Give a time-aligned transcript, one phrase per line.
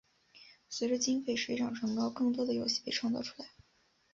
[0.67, 3.47] 随着经费水涨船高更多的游戏被创造出来。